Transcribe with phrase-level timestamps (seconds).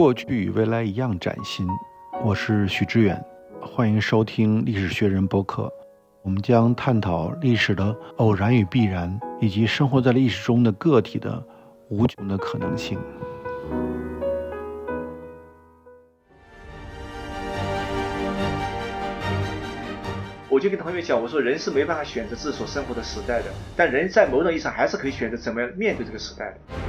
[0.00, 1.68] 过去与未来一样崭新。
[2.24, 3.22] 我是许知远，
[3.60, 5.70] 欢迎收听历史学人播客。
[6.22, 11.44] 我们将探讨历史的偶然与必然，以及生活在历史中的个体的
[11.90, 12.98] 无穷的可能性。
[20.48, 26.79] 我就跟同学讲，我说人是没办法选择自己所生活的时代的，但人在某种意义上还是可以选择怎么样面对这个时代的。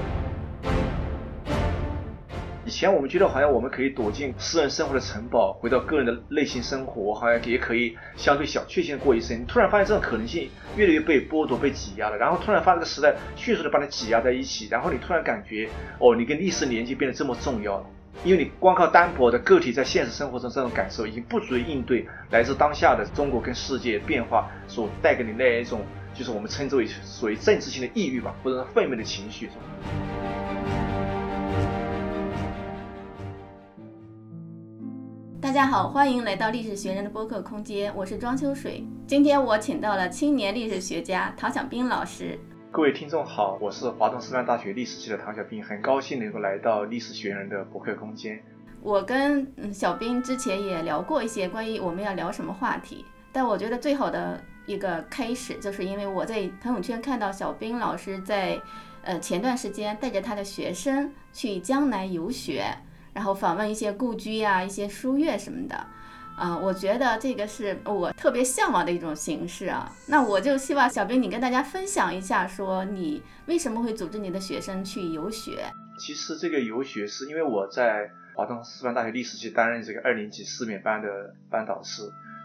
[2.82, 9.46] 以前我们觉得好像我们可以躲进私人生活的城堡，回到个人的内心生活，好像也可以相对小确幸的过一生。
[9.46, 17.86] 突然发现这种可能性越来越被剥夺、被挤压了，然后突然发现这个时代迅速的把你挤压在一起，然后你突然感觉，哦，你跟历史连接变得这么重要了，
[18.24, 25.82] 因为你光靠单薄的个体在现实生活中这种感受已经不足以应对来自当下的中国跟世界变化所带给你那一种，
[26.16, 29.48] 就是我们称之为所谓政治性的抑郁吧，或者说愤懑的情绪。
[35.52, 38.82] 大家好，欢迎来到历史学人的播客空间，我是庄秋水。
[39.06, 42.40] 今天我请到了青年历史学家唐小兵老师。
[42.72, 48.42] 各位听众好，我是华东师范大学历史系的唐小兵，很高兴能够来到历史学人的播客空间。
[48.82, 58.58] 我跟小兵之前也聊过一些关于我们要聊什么话题，但我觉得最好的一个开始，就是因为我在朋友圈看到小兵老师在
[59.04, 62.74] 呃前段时间带着他的学生去江南游学。
[63.14, 65.76] 然后访问一些故居呀、一些书院什么的，
[66.38, 69.92] 啊，我觉得这个是我特别向往的一种形式啊。
[70.08, 75.66] 那我就希望小兵你跟大家分享一下，说你为什么会组织你的学生去游学？
[76.00, 82.04] 其实这个游学是因为我在华东师范大学历史系担任这个二年级四免班的班导师，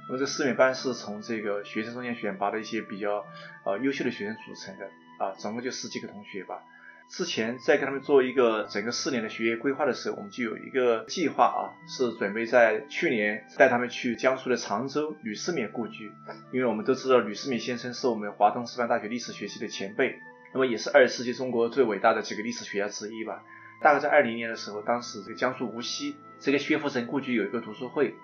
[0.09, 3.25] 那么这四免班是从这个学生中间选拔的一些比较
[3.65, 4.85] 呃优秀的学生组成的
[5.25, 6.61] 啊，总共就十几个同学吧。
[7.09, 16.11] 之前在跟他们做一个整个四年的学业规划的时候，我们就有一个计划啊，是准备在去年带他们去江苏的常州吕世勉故居，
[16.53, 20.19] 因为我们都知道吕世勉先生是我们华东师范大学历史学系的前辈，
[20.53, 23.43] 那么也是二十世纪中国最伟大的几个历史学家之一吧。
[23.81, 28.15] 大概在二零年的时候，当时这个江苏无锡这个薛福成故居有一个读书会，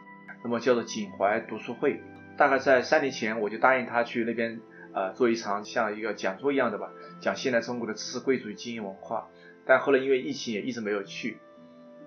[0.42, 2.00] 那么叫做锦怀读书会。
[2.36, 4.60] 大概在三年前，我就答应他去那边。
[4.94, 9.28] 呃，做一场像一个讲座一样的吧，讲现代中国的知识贵族与精英文化。
[9.64, 11.38] 但后来因为疫情也一直没有去。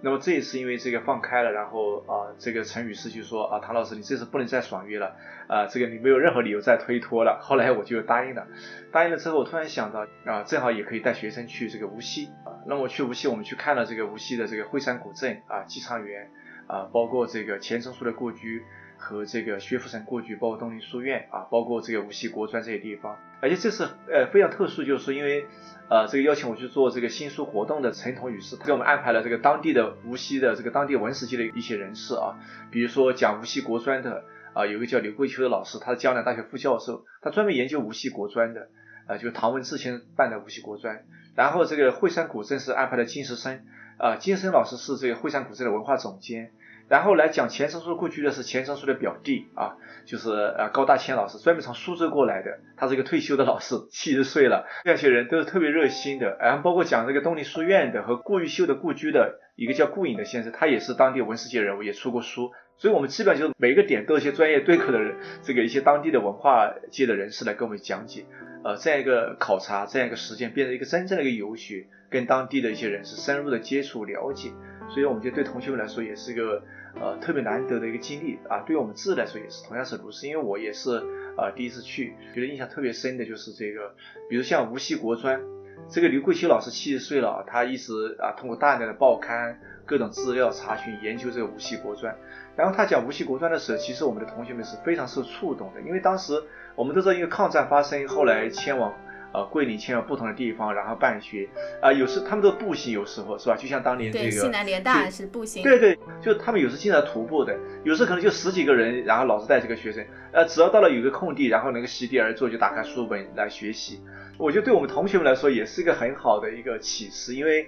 [0.02, 5.16] 那么这一次因为这个放开了，然后啊，这个陈女士就说啊，唐老师你这次不能再爽约了
[5.48, 7.40] 啊，这个你没有任何理由再推脱了。
[7.42, 8.46] 后来我就答应了，
[8.92, 12.60] 答应了之后，我突然想到啊，正好也可以带学生去这个无锡啊。
[12.68, 16.30] 那么去无锡，我们去看了这个无锡的这个惠山古镇啊，姬昌园
[16.68, 18.64] 啊，包括这个钱钟书的故居。
[19.06, 25.46] 和这个薛福成故居，包括东林书院啊，包括这个无锡国专这些地方，而且这次呃非常特殊，就是说因为
[25.92, 32.34] 呃这个邀请我去做这个新书活动的陈同宇是给我们安排了这个当地的无锡的这个当地文史界的一些人士啊，
[32.72, 34.24] 比如说讲无锡国专的
[34.56, 38.70] 啊，有个叫刘桂秋的老师，他是江南大学副教授，他专门研究无锡国专的
[39.06, 41.06] 啊，就是唐文治先生办的无锡国专，
[41.36, 43.62] 然后这个惠山古镇是安排了金石生
[44.00, 46.52] 啊，金石生老师是这个惠山古镇的文化总监。
[46.88, 54.68] 然后来讲钱钟书故居的是钱钟书的表弟啊，就是呃高大千老师，专门从苏州过来的，他是一个退休的老师， 七十岁了。
[54.84, 62.52] 这些人都是特别热心的，然后包括讲这个东林书院的和顾玉秀的故居的一个叫顾颖的先生，他也是当地文史界人物，也出过书。
[62.78, 68.26] 所以我们基本上就是每个点都有一些专业对口的人，这个一些当地的文化界的人士来给我们讲解。
[68.64, 74.52] 呃，这样一个考察，这样一个实践，变成一个真正的一个游学，跟当地的一些人士深入的接触了解。
[74.90, 76.64] 所以我们觉得对同学们来说也是一个
[77.00, 80.28] 呃特别难得的一个经历啊，对我们自己来说也是同样是如此。
[80.28, 80.92] 因为我也是
[81.38, 83.94] 呃第一次去，觉得印象特别深的就是这个，
[84.30, 85.42] 比如像无锡国专，
[85.90, 92.16] 这个刘桂秋老师七十岁了，他一直啊通过大量的报刊、各种资料查询研究这个无锡国专。
[92.56, 96.42] 然后他讲无锡国专的时候，其实我们的同学们是非常受触动的，因为当时
[96.76, 98.94] 我们都知道，因为抗战发生，后来迁往。
[99.36, 101.46] 呃，桂林迁到不同的地方，然后办学
[101.82, 103.58] 啊，有时他们都步行，有时候是吧？
[103.58, 114.00] 就像当年这个西南联大是步行，对对，就他们有时经常徒步的，有时可能就十几个人，然后老师带几个学生，呃，只要到了有个空地，然后能够席地而坐，就打开书本来学习。
[114.38, 117.68] 我觉得对我们同学们来说也是一个很好的一个启示，因为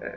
[0.00, 0.08] 呃，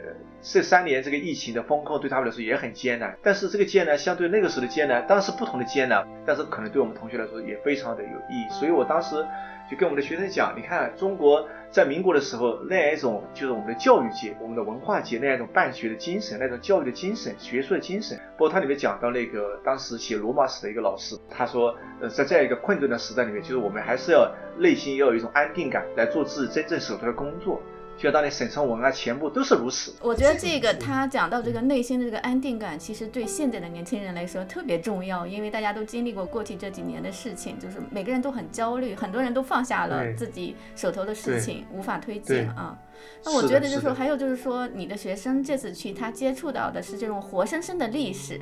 [0.42, 9.26] 这三年这个疫情的风控对他们来说也很艰难，但是这个艰难相对那个时候的艰难，当然是不同的艰难，但是可能对我们同学来说也非常的有意义，所以我当时。
[9.70, 18.18] 就跟我们的学生讲，你看中国在民国的时候那样一种，就是我们的教育界、我们的文化界那样一种办学的精神，那种教育的精神、学术的精神。
[18.32, 27.62] 包括它里面讲到那个当时写罗马史的一个老师，他说，呃，在这样一个困顿的时代里面，就是我们还是要内心要有一种安定感，来做自己真正手头的工作。
[28.00, 29.94] 就像当年沈从文啊、全部都是如此。
[30.02, 42.80] 我觉得这个他讲到这个内心的这个安定感，其实对现在的年轻人来说特别重要，因为大家都经历过过去这几年的事情，就是每个人都很焦虑，很多人都放下了自己手头的事情，无法推进啊。
[43.26, 48.40] 那我觉得就是说，还有就是说，你的学生这次去，他接触到的是这种活生生的历史，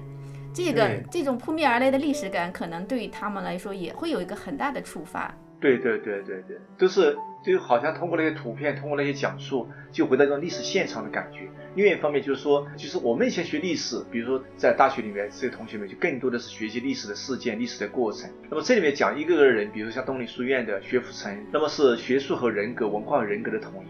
[0.53, 5.33] 这个这种扑面而来的历史感，可能对于他们来说也会有一个很大的触发。
[5.59, 7.17] 对对对对对，都是
[7.53, 11.47] 就好像通过那些图片，通过那些讲述，就回到这种历史现场的感觉。
[11.75, 18.29] 另一方面就是说，就是我们以前学历史，比如说在大学里面，这些同学们就更多的是学习历史的事件、历史的过程。
[18.49, 23.87] 那么这里面讲一个个人，比如像东林书院的薛福成，那么是学术和人格、文化和人格的统一。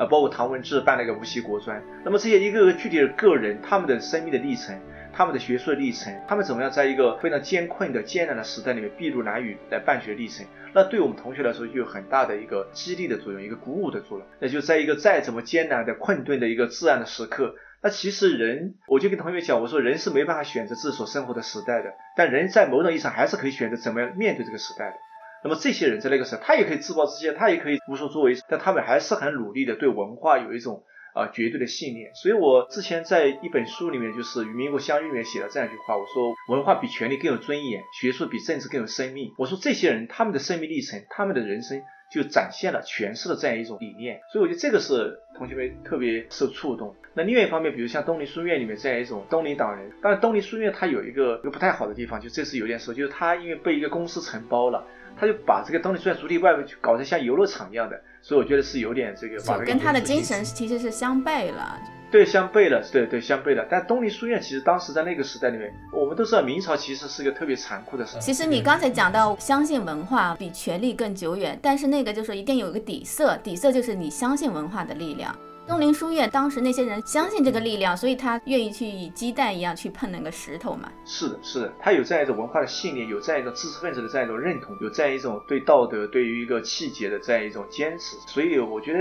[0.00, 4.78] 啊，包括唐文治办那个无锡国专，那么这些一个个具体的个人，他们的生命的历程，
[5.18, 14.24] 他们的学术历程，他们怎么样在一个非常艰困的艰难的时代里面筚路蓝缕来办学历程，那对我们同学来说就有很大的一个激励的作用，一个鼓舞的作用。
[14.38, 24.94] 那就在一个再怎么艰难的困顿的一个至暗的时刻，那其实人，我就跟同学讲，我说人是没办法选择自己所生活的时代的，但人在某种意义上还是可以选择怎么样面对这个时代的。
[25.42, 30.84] 那么这些人在那个时候，他也可以自暴自弃，他也可以无所作为，但他们还是很努力的对文化有一种
[31.18, 32.14] 啊绝对的信念。
[32.14, 39.32] 所以我之前在一本书里面，就是《与民国相遇》里面写了这样一句话，我说文化比权力更有尊严，学术比政治更有生命。
[39.36, 44.20] 我说这些人他们的生命历程，他们的人生就展现了诠释了这样一种理念。
[44.32, 46.94] 所以我觉得这个是同学们特别受触动。
[47.14, 54.86] 那另外一方面，比如像东林书院里面这样一种东林党人，当然东林书院它有一个一个不太好的地方，就这次有点说，就是它因为被一个公司承包了。
[55.18, 59.38] 他就把这个东林书院主体外面搞成像游乐场一样的，所以我觉得是有点这个。
[59.38, 61.78] 就跟他的精神其实是相悖了。
[62.10, 63.66] 对，相悖了，对对，相悖了。
[63.68, 68.20] 但东林书院其实当时在那个时代里面，我们都知道明朝其实是一个特别残酷的时代。
[68.20, 75.36] 其实你刚才讲到相信文化比权力更久远，但是那个就是一定有一个底色，底色就是你相信文化的力量。
[75.68, 80.90] 东林书院当时那些人相信这个力量，所以他愿意去以鸡蛋一样去碰那个石头嘛。
[81.04, 88.16] 是的，是的，他有这样一种文化的信念，有这样一种知识分子的这样一种认同，有这样一种对道德、对于一个气节的这样一种坚持。
[88.26, 88.98] 所以我觉得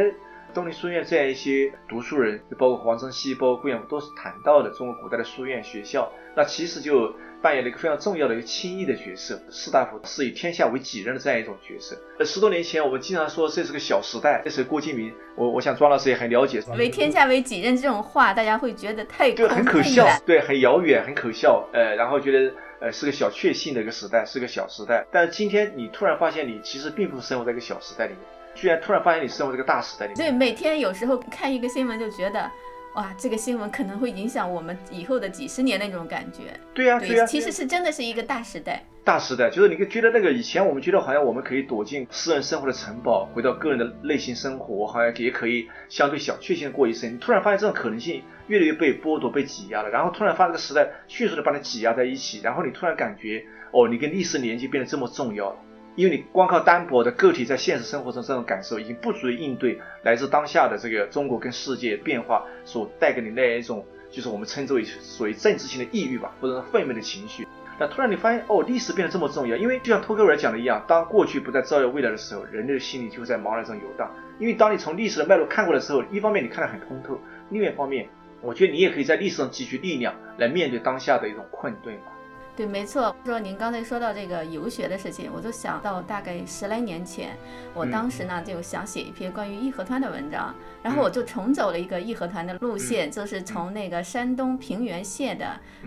[0.54, 6.12] 东林书院这样一些读书人，包括黄承熙、包括顾炎武，都是谈到的中国古代的书院学校。
[6.36, 7.14] 那其实就。
[7.42, 11.96] 扮演了一个非常重要的一个亲义的角色，士大夫是以天下为己任的这样一种角色。
[12.18, 16.62] 呃，十多年前我们经常说这是个小时代，这是郭敬明，我我想庄老师也很了解。
[16.78, 21.68] 为天下为己任这种话，大家会觉得太对，很可笑，对，很遥远，很可笑。
[21.74, 25.06] 呃，然后觉得呃是个小确幸的一个时代，是个小时代。
[25.12, 28.22] 但是今天你突然发现，你其实并不生活在一个小时代里面，
[28.56, 30.18] 居然突然发现你生活在一个大时代里面。
[30.18, 32.50] 对，每天有时候看一个新闻就觉得。
[32.98, 36.60] 哇，这个新闻可能会影响我们以后的几十年那种感觉。
[36.74, 38.84] 对呀，对呀，其实是真的是一个大时代。
[39.04, 47.14] 大时代就是你觉得那个以前我们觉得好像我们可以躲进私人生活的城堡，回到个人的内心生活，好像也可以相对小确幸的过一生。
[47.14, 55.58] 你突然发现这种可能性越来越被剥夺、被挤压了，然后突然发现这个时代迅速的把你挤压在一起，然后你突然感觉哦，你跟历史连接变得这么重要了。
[55.98, 67.48] 因为你光靠单薄的个体在现实生活中这种感受，已经不足以应对来自当下的这个中国跟世界变化所带给你那一种，就是我们称之为所谓政治性的抑郁吧，或者说愤懑的情绪。
[67.80, 74.12] 那突然你发现，哦，历史变得这么重要，因为就像托克维尔讲的一样，当过去不再照耀未来的时候，人类的心里就会在茫然中游荡。
[74.38, 77.20] 因为当你从历史的脉络看过来的时候，一方面你看得很通透，
[77.50, 78.08] 另外一方面，
[78.42, 82.12] 我觉得你也可以在历史上汲取力量来面对当下的一种困顿吧。
[82.58, 83.16] 对，没错。
[83.24, 87.38] 说您刚才说到这个游学的事情，我就想到大概十来年前，
[87.76, 95.46] 我当时呢就想写一篇关于义和团的文章，然后我就重走了一个义和团的路线，就是从那个山东平原县的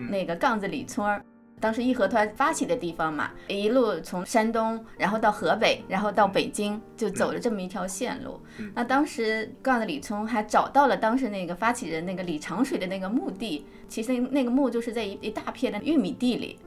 [0.09, 1.21] 那个杠子李村儿。
[1.61, 8.41] 当时义和团发起的地方嘛，一路从山东，然后到河北，然后到北京，就走了这么一条线路。
[8.73, 16.57] 那当时杠子里村还找到了当时那个发起人那个李长水的那个墓地，其实那个墓就是在一一大片的玉米地里，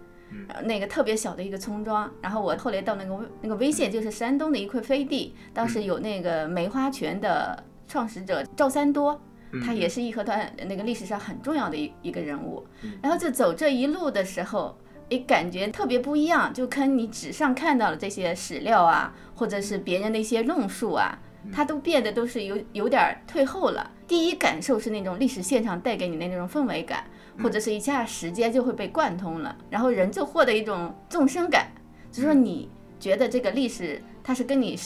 [0.62, 2.08] 那个特别小的一个村庄。
[2.22, 9.20] 然后我后来到那个那个威县，就是山东的一块飞地，当时有那个梅花泉的创始者赵三多，
[9.66, 12.64] 他也是义和团那个历史上很重要的一一个人物。
[13.02, 14.78] 然后就走这一路的时候。
[15.14, 21.18] 诶，感觉特别不一样，就跟你纸上看到的这些史料啊，或者是别人的一些论述啊，
[21.52, 23.90] 它都变得都是有有点退后了。
[24.08, 27.04] 第一感受是那种历史现场带给你的那种氛围感，
[27.42, 31.68] 或者是一下时间就会被贯通了，然后人就获得一种纵深感，
[32.10, 32.68] 就是说你
[32.98, 34.76] 觉得这个历史它是跟你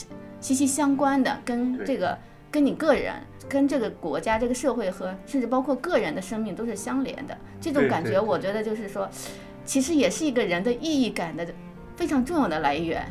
[0.40, 2.16] 息息相关的，跟这个
[2.50, 3.14] 跟你个人、
[3.49, 7.37] 跟这个国家、这个社会和甚至包括个人的生命都是相连的。
[7.61, 9.08] 这种感觉，我觉得就是说。
[9.68, 11.46] 其实也是一个人的意义感的
[11.94, 13.06] 非常重要的来源。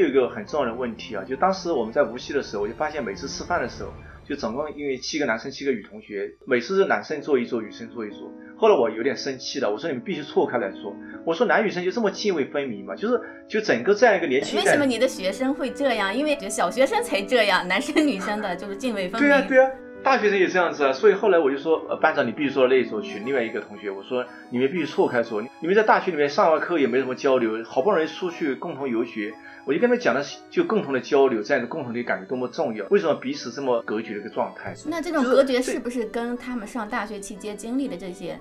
[0.00, 3.90] 有一个很重要的问题啊，就当时我们在无锡的时候，我就发现每次吃饭的时候，
[4.28, 8.30] 就总共因为七个男生七个女同学，每次是男生坐一桌，女生坐一桌。
[8.56, 10.94] 后来我有点生气了，我说你们必须错开来说，
[11.26, 14.58] 我说男女生就这么泾渭分明嘛，就是就整个这样一个年轻。
[14.58, 16.16] 为什么你的学生会这样？
[16.16, 19.28] 因为小学生才这样，男生女生的就是泾渭分明。
[19.28, 19.70] 对啊，对啊。
[20.02, 23.20] 大学生也这样子啊，所以后来我就说，呃，班长你必须坐到那一桌去。
[23.20, 29.32] 另外一个同学，我说你们必须错开说，你们在大学里面上完课也没什么交流，好不容易出去共同游学，
[29.64, 32.84] 我就跟他们讲的就共同的交流，这样的共同的感觉多么重要。
[32.90, 34.74] 为什么彼此这么隔绝的一个状态？
[34.86, 38.36] 那这种隔绝是不是跟他们上大学期间经历的这些？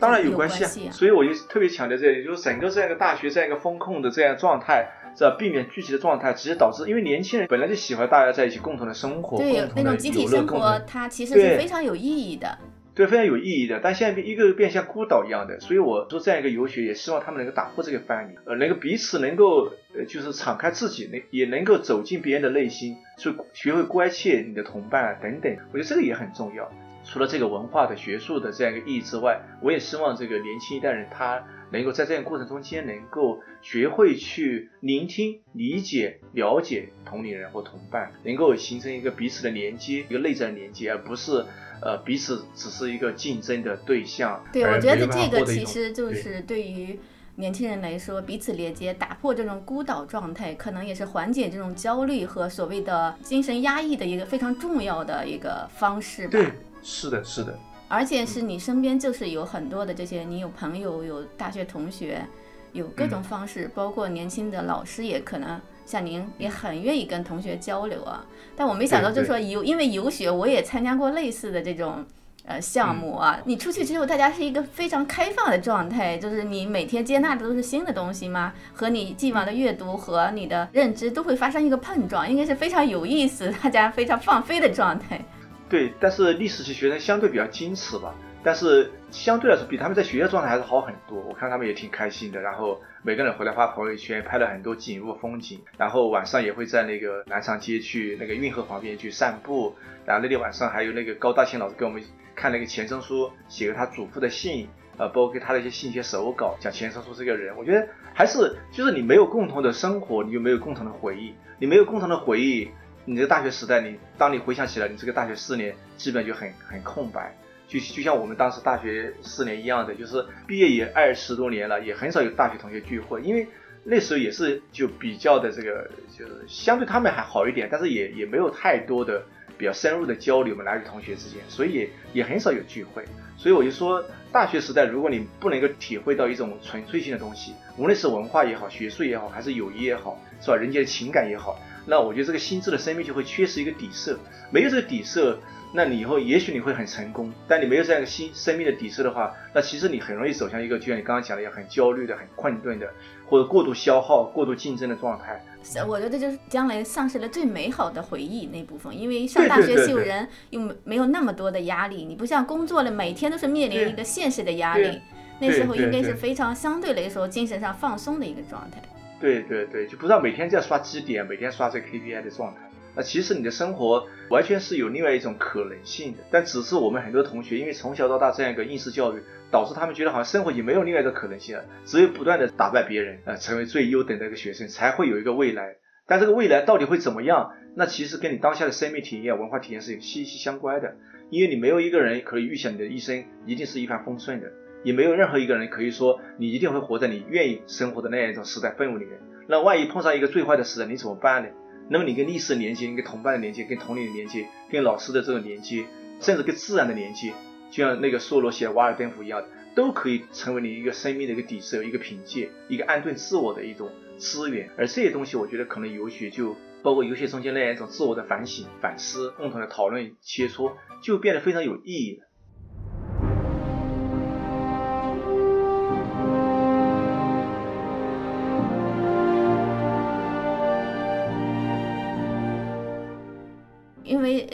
[0.00, 0.90] 当然有关系啊。
[0.90, 4.88] 所以我就特别强调这里，就是整个这样一个大学这样一个风控的这样状态。
[5.16, 12.58] 这避免聚集的状态，直接导致，因为年轻人本来就喜欢大家在一起共同的生活，对那种集体生活，它其实是非常有意义的，
[12.94, 13.80] 对，非常有意义的。
[13.82, 25.56] 但现在一个变像孤岛一样的，所以我说这样一个游学，也希望他们能够打破这个藩篱，呃，能够彼此能够，呃，就是敞开自己，能也能够走进别人的内心，去学会关切你的同伴啊等等。
[25.72, 26.70] 我觉得这个也很重要。
[27.04, 31.44] 除了这个文化的、学术的这样一个意义之外，我也希望这个年轻一代人他。
[31.70, 41.44] 能够在这样过程中间，能够学会去聆听、理解、了解同龄人或同伴，能够形成一个彼此的连接，一个内在的连接，而不是
[41.82, 44.40] 呃彼此只是一个竞争的对象。
[44.52, 46.96] 对，我觉得这个其实就是对于
[47.34, 56.30] 年轻人来说，彼此连接、打破这种孤岛状态，可能也是缓解这种焦虑和所谓的精神压抑的一个非常重要的一个方式吧。
[56.30, 56.46] 对，
[56.84, 57.58] 是的，是的。
[57.88, 62.24] 而且是你身边就是有很多的这些，你有朋友，有大学同学，
[62.72, 68.24] 有各种方式，包括年轻的老师也可能像您也很愿意跟同学交流啊。
[68.56, 72.04] 但我没想到，就是说游，因为游学，我也参加过类似的这种
[72.46, 73.38] 呃项目啊。
[73.44, 85.24] 你出去之后，大家是一个非常开放的状态，就是你每天接纳的都是新的东西嘛，和你既往的阅读和你的认知都会发生一个碰撞，应该是非常有意思，大家非常放飞的状态。
[85.68, 91.18] 对，但是历史系学生相对比较矜持吧，但是相对来说比他们在学校状态还是好很多。
[91.20, 99.74] 我看他们也挺开心的，然后每个人回来发朋友圈，拍了很多景物风景，然后晚上也会在那个南长街去那个运河旁边去散步。
[100.04, 102.02] 然后那天晚上还有那个高大庆老师给我们
[102.36, 104.68] 看那个钱钟书写给他祖父的信，
[104.98, 107.56] 呃，包括给他的一些信些手稿，讲钱钟书这个人。
[107.56, 112.70] 我觉得还是就是你没有共同的生活，你就没有共同的回忆，你没有共同的回忆。
[113.06, 117.36] 你的大学时代，你当你回想起来，你这个大学四年基本就很很空白，
[117.68, 123.46] 就就像我们当时大学四年一样的，就是毕业也二十多年了，也很少有大学同学聚会，因为
[123.84, 129.22] 那时候也是就比较的这个，就是相对他们还好一点，但是也也没有太多的
[129.58, 133.04] 比较深入的交流嘛，男女同学之间，所以也也很少有聚会。
[133.36, 140.56] 所以我就说，大学时代如果你不能够体会到一种纯粹性的东西，无论是文化也好，学术也好，还是友谊也好，是吧？
[140.56, 141.58] 人间的情感也好。
[141.86, 144.18] 那我觉得这个心智的生命就会缺失一个底色，
[144.50, 145.38] 没有这个底色，
[145.72, 152.88] 那你以后也许你会很成功，但你没有这样一个心生命的底色的话，那其实你很容易走向一个就像你刚刚讲的一样，很焦虑的、很困顿的，
[153.26, 155.44] 或者过度消耗、过度竞争的状态。
[155.86, 165.00] 我觉得就是将来丧失了最美好的回忆那部分，因为上大学有人又没有那么多的压力，你不像工作了，每天都是面临一个现实的压力，
[165.40, 168.82] 那时候应该是非常相对来说精神上放松的一个状态。
[169.24, 172.60] 对对对，就不知道每天在刷基点，每天刷这 KPI 的状态。
[172.94, 185.76] 那其实你的生活完全是有另外一种可能性的，但只是我们很多同学因为从小到大这样一个应试教育，导致他们觉得好像生活已经没有另外一个可能性了，只有不断的打败别人，呃，成为最优等的一个学生，才会有一个未来。
[186.06, 187.54] 但这个未来到底会怎么样？
[187.74, 190.96] 那其实跟你当下的生命体验、文化体验是有息息相关的，
[191.30, 194.52] 因为你没有一个人可以预想你的一生一定是一帆风顺的。
[194.84, 199.18] 也没有任何一个人可以说你一定会活在你愿意生活的那样一种时代氛围里面。
[199.48, 201.48] 那万一碰上一个最坏的时代，你怎么办呢？
[201.90, 205.84] 那么你跟历史的连接，跟同伴的连接，跟同龄的连接，跟老师的这种连接，
[206.20, 207.32] 甚至跟自然的连接，
[207.70, 214.70] 就像那个梭罗写《瓦尔登湖》一样，都可以成为你一个生命的一个底色、一个凭借、一个安顿自我的一种资源。
[214.78, 220.72] 而这些东西，我觉得可能游学就包括游学中间那样一种自我的反省、反思、共同的讨论、切磋，
[221.02, 222.26] 就变得非常有意义了。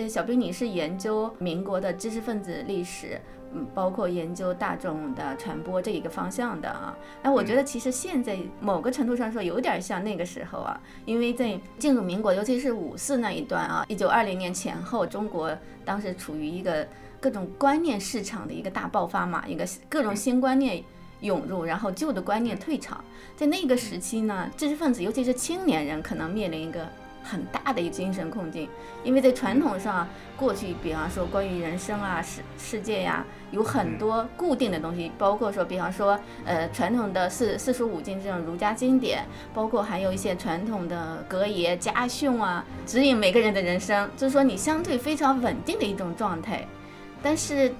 [0.01, 3.21] 呃，小兵你是研究民国的知识分子历史，
[3.53, 6.97] 嗯，包括研究大众的传播这一个方向的啊。
[7.23, 15.55] 那我觉得其实现在某个程度上说有点像那个时候啊，因为在进入民国，尤其是五四那一段啊，一九二零年前后，中国
[15.85, 16.89] 当时处于一个
[17.21, 20.83] 各种观念市场的一个大爆发嘛，一个各种新观念
[21.21, 23.05] 涌入，然后旧的观念退场。
[23.37, 26.89] 在那个时期呢，知识分子，尤其是青年人，可能面临一个。
[27.23, 28.69] 很大的一个精神困境，
[29.05, 46.67] 因为在传统上，过去比方说关于人生啊、世世界呀，有很多固定的东西，包括说，比方说，呃，传统的四四书五经这种儒家经典，包括还有一些传统的格言家训啊，指引每个人的人生，就是说你相对非常稳定的一种状态。
[47.23, 47.73] 但是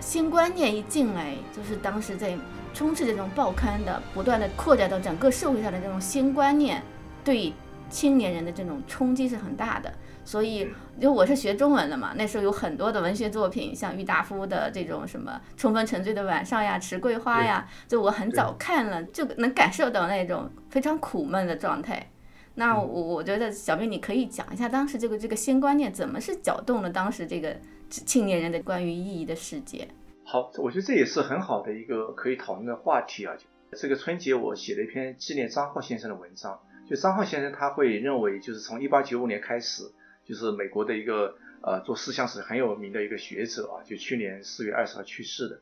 [0.00, 2.36] 新观念一进来，就是当时在
[2.72, 6.82] 充斥这种报刊的，不断的扩展到整个社会上的这种新观念，
[7.22, 7.52] 对。
[7.88, 9.92] 青年人的这种冲击是很大的，
[10.24, 10.60] 所以
[10.98, 22.10] 因为我是学中文的嘛，那时候有很多的文学作品，像郁达夫的这种什么《充分沉醉的晚上》呀，《迟桂花》呀，就我很早看了，就能感受到那种非常苦闷的状态。
[22.54, 27.54] 那我我觉得小兵你可以讲一下当时这个这个新观念怎么是搅动了当时这个
[27.90, 29.86] 青年人的关于意义的世界。
[30.24, 33.34] 好，我觉得这也是很好的一个可以讨论的话题啊。
[33.72, 36.58] 这个春节我写了一篇纪念张浩先生的文章。
[36.88, 39.82] 就张浩先生他会认为，就是从一八九五年开始，
[40.24, 45.60] 就是美国的一个呃做思想史很有名的一个学者啊，就去年四月二十号去世的。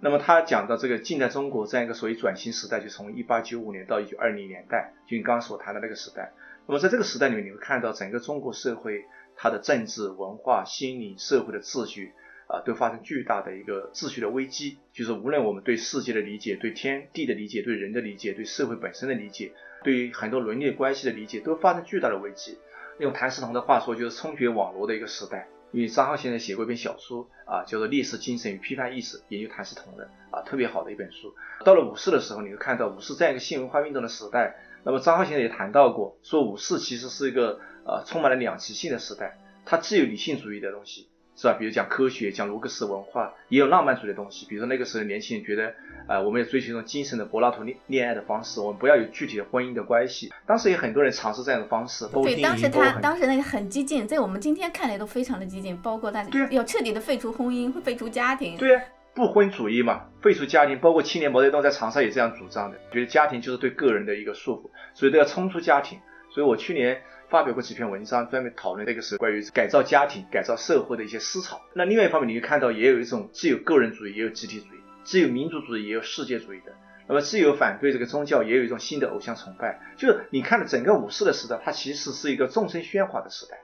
[0.00, 6.32] 那么他讲到这个近代中国这样一个所谓转型时代，就从一八九五年到一九二零年代，就你刚刚所谈的那个时代。
[6.66, 9.04] 那么在这个时代里面，你会看到整个中国社会
[9.36, 12.12] 它的政治、文化、心理、社会的秩序
[12.46, 14.78] 啊，都发生巨大的一个秩序的危机。
[14.92, 19.52] 就是无论我们对世界的理解、对天地的理解、对人的理解、对社会本身的理解。
[19.82, 22.58] 对于很多伦理关系的理解都发生巨大的危机。
[22.98, 25.48] 用谭嗣同的话说，就是冲决网络的一个时代。
[25.72, 31.32] 因为张浩先生写过一篇小书啊，叫做《历史精神与批判意识》，研究谭嗣同的啊，特别好的一本书。
[31.64, 34.56] 到了五四的时候，你会看到五四这样一个新文化运动的时代。
[34.82, 41.08] 那么张浩先生也谈到过，说五四其实是一个呃充满了两极性的时代，它既有理性主义的东西。
[41.40, 41.56] 是吧？
[41.58, 44.44] 比如讲科学，讲卢克斯文化，也有浪漫主义的东西。
[44.44, 45.72] 比如说那个时候年轻人觉得，
[46.06, 50.30] 呃，我们要追求一种精神的柏拉图恋恋爱的方式，我们不要有具体的婚姻的关系。
[50.44, 52.06] 当时也很多人尝试这样的方式。
[52.08, 58.58] 对，当时他当时那个很激进，在我们今天看来都非常的激进，包括他要彻底的废除婚姻，废除家庭。
[58.58, 58.82] 对啊，
[59.14, 60.78] 不婚主义嘛，废除家庭。
[60.78, 65.98] 包括青年毛泽东在长沙也这样主张的，觉得家庭就是对个人的一个束缚，所以都要冲出家庭。
[66.30, 67.00] 所以我去年。
[67.30, 71.60] 发表过几篇文章，专门讨论那个是关于改造家庭、改造社会的一些思潮。
[71.74, 76.72] 那另外一方面，你会看到也有一种既有个人主义，也有集体主义；既有民族主义，也有世界主义的。
[77.06, 79.80] 那么，既有反对这个宗教，也有一种新的偶像崇拜。
[79.96, 83.56] 就是你看的整个五四的时代，它其实是一个众生喧哗的时代。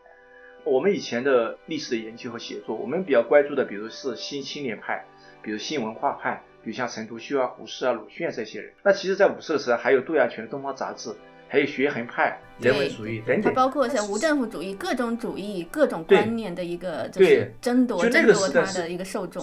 [0.62, 5.04] 我们以前的历史的研究和写作，我们比较关注的，比如是新青年派，
[5.42, 8.72] 比如新文化派，比如像陈独秀啊、胡适啊、鲁迅啊这些人。
[8.84, 11.10] 那其实，在五四的时代，还有杜亚全的《东方杂志》。
[11.48, 19.42] 还有学衡派、人文主义等等，它包括像无政府主义、各种主义、各种观念的一个就是争夺、争夺它的一个受众。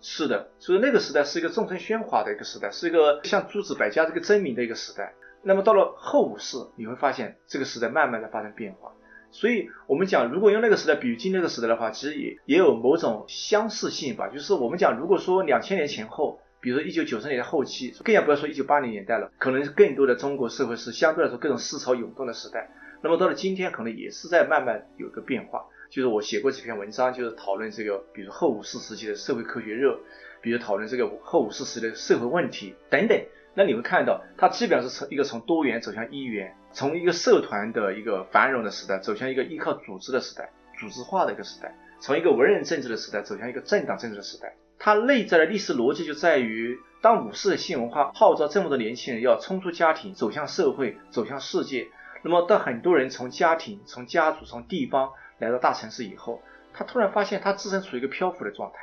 [0.00, 5.14] 是的，所以那个时代是一个众生喧哗的一个时代，是一个像诸子百家这个争鸣的一个时代。
[5.42, 8.92] 那么到了后五世，你会发现这个时代慢慢的发生变化。
[9.30, 14.28] 所以我们讲，如果用那个时代比喻今天这个时代的话，其实也也有某种相似性吧。
[14.28, 16.40] 就是我们讲，如果说两千年前后。
[16.60, 22.70] 比如说一九九十年的后期，更加不要说一九八零年代了，可能更多的中国社会是相对来说各种思潮涌动的时代。
[23.02, 25.64] 那么到了今天，可能也是在慢慢有一个变化。
[25.88, 29.98] 就是我写过几篇文章，就是讨论这个，比如后五四时期的社会科学热，
[30.42, 33.18] 比如讨论这个后五四时的社会问题等等。
[33.54, 44.54] 那你会看到，它基本上是从一个从多元走向一元，从一个社团的一个繁荣的时代，走向一个依靠组织的时代，组织化的一个时代，从一个文人政治的时代，走向一个政党政治的时代。
[44.78, 51.88] 它内在的历史逻辑就在于，当五四的新文化号召这么多年轻人要冲出家庭，走向社会，走向世界。
[52.22, 58.78] 那么，当很多人从家庭、从家族、从地方来到大城市以后，他突然发现他自身处于一个漂浮的状态。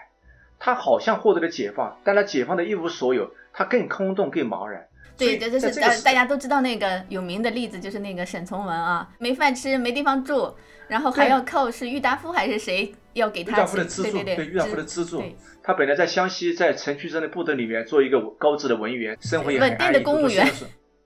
[0.58, 4.88] 他好像获得了解放，但他解放的一无所有，他更空洞、更茫然。
[5.18, 10.54] 对，这就是大大家都知道那个有名的例子，就是那个沈从文啊，没饭吃，没地方住，
[10.88, 15.24] 然后还要靠是郁达夫还是谁要给他郁达夫的资助，对郁达夫的资助。
[15.64, 20.46] 他本来在湘西，在陈渠生的部队里面做一个高职的文员，生活也很安逸，公务员。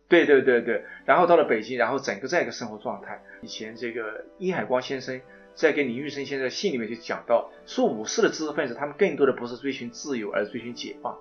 [0.07, 3.21] 对对对对，然后到了北京，然后整个这样一个生活状态。
[3.41, 5.21] 以前这个殷海光先生
[5.53, 11.15] 在给李玉生先生的信里面就讲到，说五四的知识分子，他们更多的不是追寻自由，而是追寻解放。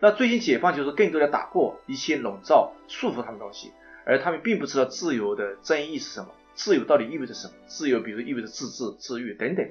[0.00, 3.70] 那追寻解放，就是更多的打破一切笼罩、束缚他们的东西，
[4.04, 7.54] 而他们并不知道自由的真意是什么，自由到底意味着什么？
[7.66, 9.64] 自由，比如意味着自治、自愈等等。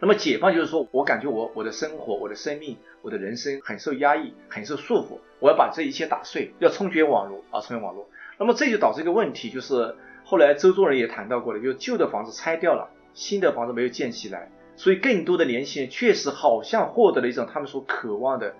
[0.00, 8.08] 那么解放就是说，我感觉我我的生活、我的生命、我的人生很受压抑、很受束缚，我要把这一切打碎，要冲决网络啊，冲决网络。
[8.38, 18.54] 那么这就导致一个问题，就是后来周作人也谈到过了，就是旧的房子拆掉了，新的房子没有建起来，所以更多的年轻人确实好像获得了一种他们所渴望的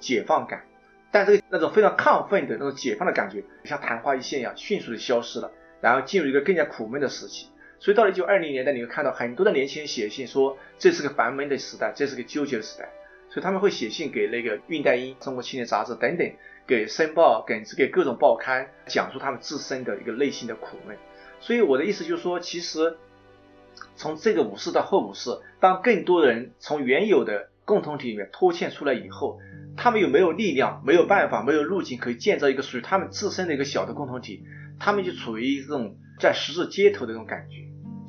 [0.00, 0.64] 解放感，
[1.12, 7.46] 但这个那种非常亢奋的那种解放的感觉，像昙花一现一样，迅速的消失了，然后进入一个更加苦闷的时期。
[7.80, 12.88] 所以到了一九二零年代，你会看到很多的年轻人写信说，这是个烦闷的时代，这是个纠结的时代。
[13.30, 16.30] 所以他们会写信给那个《恽代英》《中国青年杂志》等等，
[16.66, 20.96] 给《申报》给给各种报刊，讲述他们自身的一个内心的苦闷。
[21.40, 22.98] 所以我的意思就是说，其实
[23.96, 29.38] 从这个五四到后五四，当更多人从原有的共同体里面脱欠出来以后，
[29.76, 34.42] 他们又没有力量、没有办法、没有路径可以建造一个属于他们自身的一个小的共同体，
[34.80, 37.56] 他们就处于这种在十字街头的这种感觉。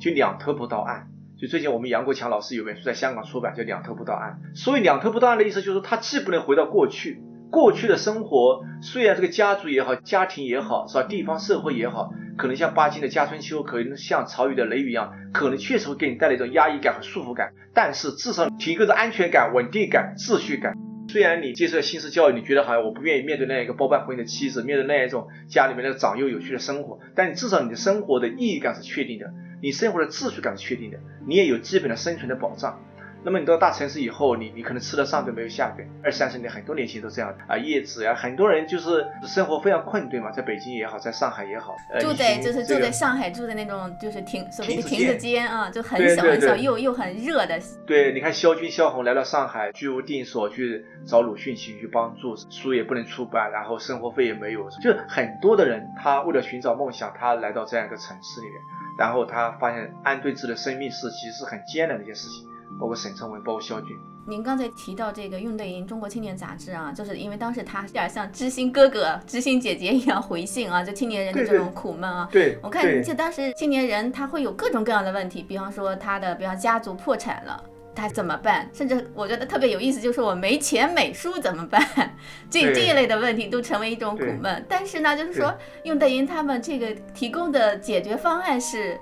[0.00, 1.06] 就两头不到岸，
[1.38, 4.40] 就最近我们杨国强老师有本书在香港出版，叫《两头不到岸》。
[4.58, 11.04] 所以两头不到岸的意思就是，他既不能回到过去，过去的生活虽然这个家族也好，家庭也好，是吧？
[11.04, 17.52] 地方社会也好，可能像巴金的《家春秋》，可能像曹禺的《雷雨》一样，可能确实会给你带来一种压抑感和束缚感。
[17.72, 20.74] 但是至少提供着安全感、稳定感、秩序感。
[21.12, 32.80] 虽然你接受了新式教育，你觉得好像我不愿意面对那样一个包办婚姻的妻子，面对那样一种家里面那个长幼有序的生活，但你至少你的生活的意义感是确定的，你生活的秩序感是确定的，你也有基本的生存的保障。
[33.24, 35.86] 那么你到大城市以后，你你可能吃得上顿没有下顿。
[36.02, 47.60] 二三十年很多年轻人都这样啊，叶子呀，很多人就是生活非常困顿嘛，在北京也好，在上海也好，住在就是住在上海住的那种就是亭所谓的亭子间啊，就很小很小又又很热的。
[47.86, 58.56] 对，你看萧军萧红来到上海，居无定所，去找鲁迅去去帮助，书也不能出版，然后生活费也没有，就很多的人他为了寻找梦想，他来到这样一个城市里面，
[58.98, 62.51] 然后他发现安顿自己的生命是其实是很艰难的一件事情。
[62.82, 63.96] 包括沈从文，包括肖军。
[64.26, 72.28] 您刚才提到这个恽代英《中国青年杂志》啊，就是因为当时他有点像知心哥哥、知心姐姐一样回信啊，就青年人的这种苦闷啊。
[72.32, 77.62] 对，我看就当时青年人他会有各种各样的问题，比方说他的，比方家族破产了，
[77.94, 78.68] 他怎么办？
[78.72, 81.80] 甚至我觉得特别有意思，就是我没钱美书怎么办？
[82.50, 84.66] 这这一类的问题都成为一种苦闷。
[84.68, 88.98] 但是呢，就是说恽代英他们这个提供的解决方案是。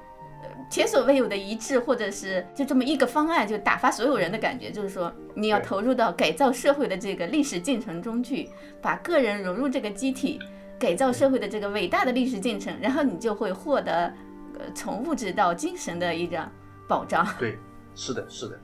[0.70, 8.48] 前所未有的一致，或者是就这么一个方案，就打发所有人的感觉，就是说你要投入到改造社会的这个历史进程中去，
[8.80, 10.38] 把个人融入这个集体，
[10.78, 14.12] 改造社会的这个伟大的历史进程，然后你就会获得，
[14.60, 16.48] 呃，从物质到精神的一个
[16.86, 17.26] 保障。
[17.36, 17.58] 对，
[17.96, 18.56] 是的，是的。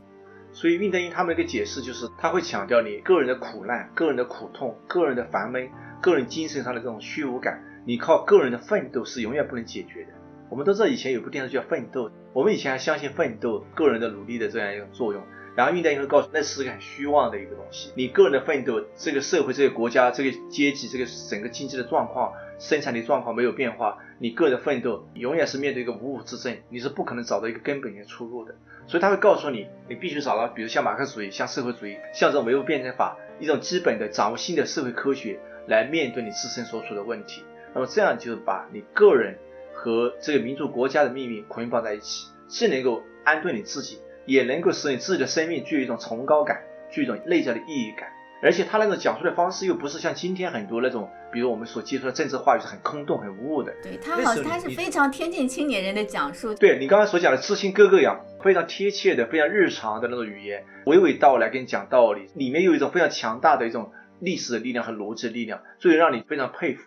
[0.52, 5.68] 所以恽代英他们的一个解释就是，他会强调你个人的苦难、个人的苦痛、个人的烦闷、
[6.00, 10.12] 个人精神上的这种虚无感，你靠个人的奋斗是永远不能解决的。
[10.48, 15.22] 我们都知道以前有部电视剧叫《奋斗》，我们以前还相信奋斗个人的努力的这样一种作用。
[15.56, 17.90] 然后恽代英会告诉，那是个很虚妄的一个东西。
[17.96, 28.54] 你个人的奋斗，这个社会、这个国家、这个阶级、这个整个经济的状况、生产力状况没有变化，你个人的奋斗永远是面对一个五五之争，你是不可能找到一个根本性出路的。
[28.86, 37.42] 所以他会告诉你，你必须找到，比如像马克思主义、像社会主义、像这种唯物辩证法，一种基本的掌握新的社会科学来面对你自身所处的问题。
[37.74, 39.38] 那么这样就是把你个人。
[39.76, 48.08] 和这个民族国家的命运捆绑在一起，既能够安顿你自己，也能够使你自己的生命具有一种崇高感，具有一种内在的意义感。
[48.42, 53.72] 而且他那种讲述的方式又不是像今天很多那种，比如我们所接触的政治话语是很空洞、很无物的。
[53.82, 56.54] 对他好，他是非常贴近青年人的讲述。
[56.54, 66.82] 对你刚刚所讲的知青哥哥一样，非常贴切的、非常日常的那种语言，娓娓道来跟你讲道理，里面有一种非常强大的一种历史的力量和逻辑的力量，所以让你非常佩服。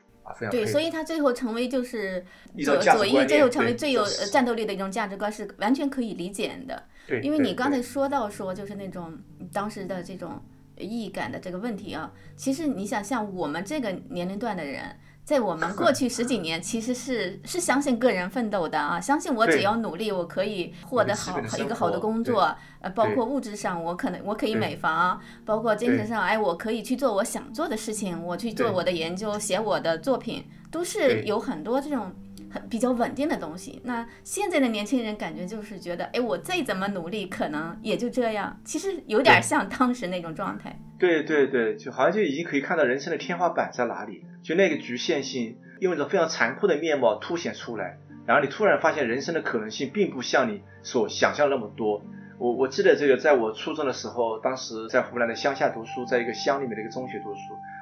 [0.51, 2.25] 对，所以他最后成为就是
[2.63, 6.83] 左左翼，最后成为最有战斗力的一种价值观是完全可以理解的。
[7.07, 9.17] 对，因为你刚才说到说就是那种
[9.51, 10.41] 当时的这种
[10.77, 14.95] 意义感的这个问题啊，其实你想像我们这个年龄段的人。
[15.29, 32.11] 在我们过去十几年，其实是是相信个人奋斗的啊，相信我只要努力，我可以获得好一个好的工作，呃，包括物质上，我可能我可以买房，包括精神上，哎，我可以去做我想做的事情，我去做我的研究，写我的作品，都是有很多这种。
[32.49, 33.81] 很比较稳定的东西。
[33.83, 38.59] 那现在的年轻人感觉就是觉得，哎，我再怎么努力，可能也就这样。
[38.63, 40.79] 其实有点像当时那种状态。
[40.97, 47.97] 对对对，就好像就已经可以看到人生的天花板在哪里，就那个局限性用一种非常残酷的面貌凸显出来。
[48.25, 52.03] 然后你突然发现人生的可能性并不像你所想象那么多。
[52.38, 57.39] 我我记得这个，在我初中的时候，当时在湖南的乡下读书，在一个乡里面的一个中学读书。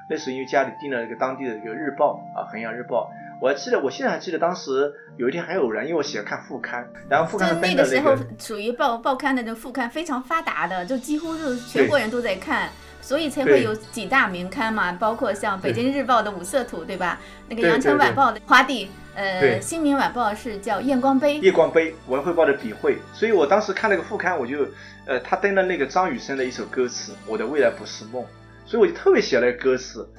[0.10, 3.12] 那时候因为家里订了一个当地的一个日报啊，《衡阳日报》。
[3.39, 12.69] 我还记得，我现在还记得当时有一天很偶然，因为我喜欢看副刊，然后副刊那个时候属于报报刊的那副刊非常发达的，就几乎是全国人都在看，
[13.00, 17.19] 所以才会有几大名刊嘛，包括像北京日报的五色图，对吧？
[17.47, 22.97] 那个羊城晚报的花地，呃，新民晚报是叫夜光杯，夜光杯，文汇报的笔会。
[23.13, 24.65] 所以我当时看那个副刊，我就，
[25.06, 28.23] 呃，他登了那个张雨生的一首歌词《我的未来不是梦》，
[28.65, 30.10] 所以我就特别喜欢那个歌词。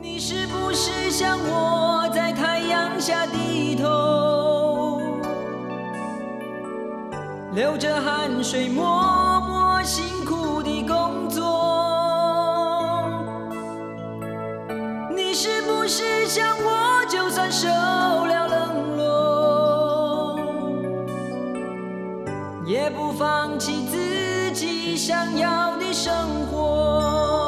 [0.00, 5.00] 你是不是像我在太阳下低头，
[7.52, 11.44] 流着汗水默默辛苦的工作？
[15.14, 20.38] 你是不是像我，就算受了冷落，
[22.66, 26.12] 也不放弃自己想要的生
[26.50, 27.45] 活？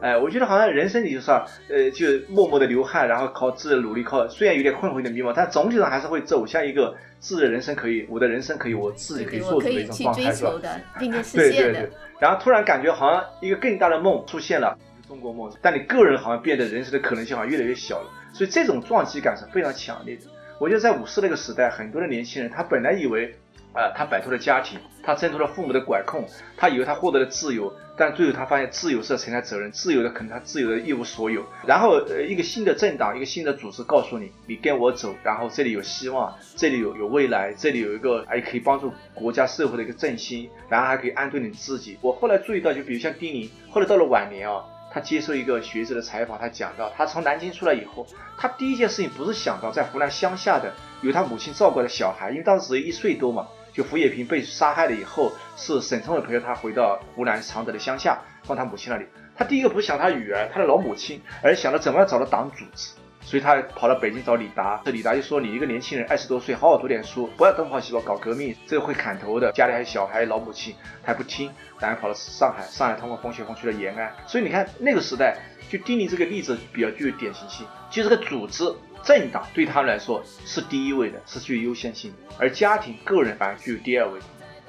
[0.00, 10.52] 哎，我觉得好像人生里就是啊，呃，就默默的流汗，然后靠自己的努力，靠虽然有点困惑、有点迷茫，但总体上还是会走向一个自己的人生可以，我的人生可以我自己可以做主的一种状态，是吧
[10.98, 11.90] 对现的对对。。
[12.18, 20.22] 然后突然感觉好像一个更大的梦出现了，中国梦，但你个人好像变得人生的可能性好像越来越小了，所以这种撞击感是非常强烈的。
[20.58, 23.34] 我觉得在五四那个时代，很多的年轻人他本来以为，
[23.74, 26.24] 啊、他摆脱了家庭，他挣脱了父母的管控，
[26.56, 31.44] 他以为他获得了自由，但最后他发现自由是要承担责任，自由的可能他自由的一无所有。
[31.66, 41.96] 然后呃，一个新的政党，一个新的组织告诉你，你跟我走，然后这里有希望，这里有有未来，这里有一个还可以帮助国家社会的一个振兴，然后还可以安顿你自己。
[42.00, 44.64] 我后来注意到，就比如像丁宁，后来到了晚年啊。
[44.88, 48.06] 他接受一个学者的采访，他讲到，他从南京出来以后，
[48.38, 59.04] 他第一件事情不是想到在湖南乡下的有他母亲照顾的小孩，因为当时只有一岁多嘛，就胡也平被杀害了以后，是沈从文陪着他回到湖南常德的乡下，放他母亲那里。
[59.36, 62.92] 他第一个不是想他女儿，他的老母亲，而想着怎么样找到党组织。
[63.20, 69.50] 所以他跑到北京找李达，这李达就说：“你一个年轻人，二十多岁，好好读点书，不要东跑西跑搞革命，这个会砍头的。
[69.50, 74.10] 家里还有小孩、老母亲，他还不听，然后跑到上海，上海通过风雪风去了延安。
[74.28, 75.36] 所以你看那个时代，
[75.68, 78.64] 就丁宁这个例子比较具有典型性，就这个组织
[79.06, 84.26] 政党对他们来说是第一位的，是具有优先性的，而家庭个人反而具有第二位的。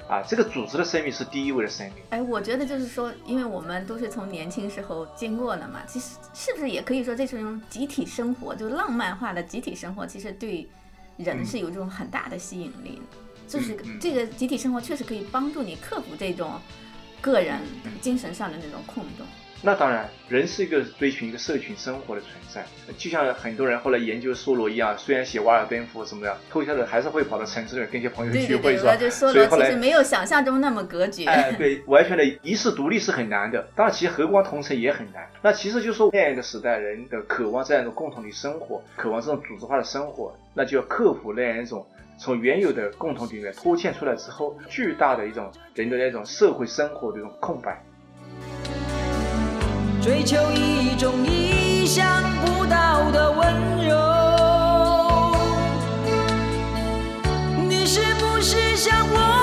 [0.08, 1.96] 啊，这个组织的生命是第一位的生命。
[2.10, 10.66] 哎，我觉得就是说，因为我们都是从年轻时候经过的嘛，其实是不是也可以说这是一种集体生活，就浪漫化的集体生活，其实对
[11.18, 13.18] 人是有这种很大的吸引力的。
[13.46, 16.58] 就是这个集体生活确实可以帮助你克服这种
[17.20, 17.58] 个人
[18.00, 19.26] 精神上的那种空洞。
[19.60, 22.64] 那当然，人是一个追寻一个社群生活的存在，
[22.96, 28.96] 就像很多人后来研究梭罗一样，虽然写《瓦尔登湖》什么的，偷笑的还是会跑到城市里跟一些朋友 聚会，是吧？
[29.10, 31.24] 所以后来其实没有想象中那么隔绝。
[31.24, 33.66] 哎，对， 完全的一世独立是很难的。
[33.74, 35.28] 当然，其实和光同尘也很难。
[35.42, 41.84] 那其实就是说，那样一个时代，人的渴望这样一种共同的生活，渴望这种组织化的生活，那就要克服那样一种
[42.16, 47.82] 从原有的共同体里面脱欠出来之后，巨大的一种人的那种社会生活的一种空白。
[50.08, 53.94] 追求一种意想不到的温柔。
[57.68, 59.37] 你是不是像我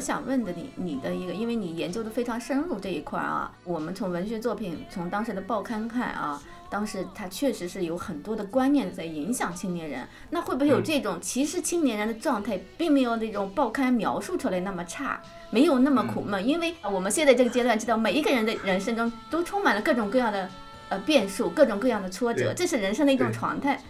[0.00, 10.06] 想问的你，你的一个，因为你研究的非常深入这一块儿啊，我们从文学作品，从当时的报刊看啊，当时它确实是有很多的观念在影响青年人。
[10.30, 16.46] 那会不会有嗯这种，其实青年人的状态并没有那种报刊描述出来那么差，没有那么苦闷？
[16.46, 20.48] 因为我们现在这个阶段知道，每一个人的人生中都充满了各种各样的
[20.88, 23.80] 呃变数，各种各样的挫折，这是人生的一种常态。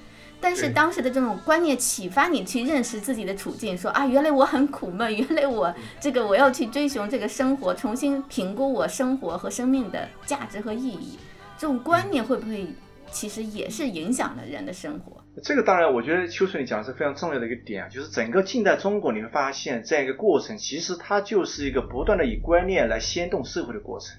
[0.40, 11.18] 但是当时的这种观念启发你去认识自己的处境，说啊，原来我很苦闷，原来我这个我要去追寻这个生活，重新评估我生活和生命的价值和意义。
[11.58, 12.66] 这种观念会不会
[13.10, 15.22] 其实也是影响了人的生活？
[15.42, 24.16] 这个当然，我觉得秋水你讲的是非常重要的一个点啊，就是整个近代中国，你会发现这样一个过程，其实它就是一个不断的以观念来掀动社会的过程。